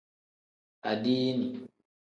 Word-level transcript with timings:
Adiini. 0.89 1.47